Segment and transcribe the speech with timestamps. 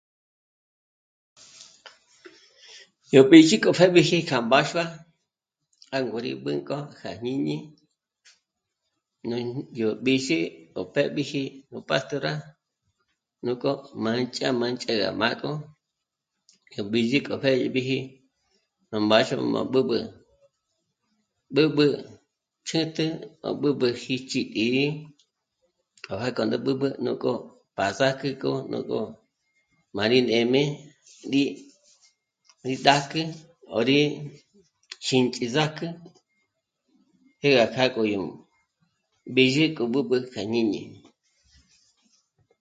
[3.13, 4.83] Yó b'ízhi k'o mbépjiji kja mbáxua
[5.93, 7.57] jângo rí b'ǘnk'o kja jñíni
[9.27, 9.43] ñân...
[9.79, 10.37] yó b'ízhi
[10.73, 12.33] gó péb'iji nú pastora
[13.43, 13.71] nújkò
[14.03, 15.51] mândzha mândzha mà'k'o
[16.75, 17.97] yó b'ízhi k'o mbépjiji
[18.91, 19.99] rá mbáxua má b'ǚb'ü.
[21.53, 21.85] B'ǚb'ü
[22.67, 23.05] ch'ä́'tjä
[23.47, 24.83] à b'ǚb'ü jíchi y rí
[26.05, 27.31] k'a jângo rá b'ǚb'ü nújk'o
[27.75, 29.01] pa s'âgi kjo nú'gó
[29.95, 30.61] mâ rí nê'me
[31.33, 31.43] rí...
[32.67, 33.21] rí ndákü
[33.71, 33.99] 'örí
[35.05, 35.87] xînch'íz´âk'ü
[37.41, 38.21] jé gá kjâ'a k'o yó
[39.33, 40.81] b'ízhi k'o b'ǚb'ü kja jñíni